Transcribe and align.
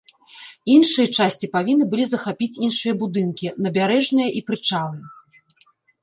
Іншыя 0.75 1.07
часці 1.17 1.49
павінны 1.55 1.85
былі 1.91 2.05
захапіць 2.11 2.59
іншыя 2.67 2.93
будынкі, 3.01 3.47
набярэжныя 3.67 4.29
і 4.41 4.41
прычалы. 4.49 4.99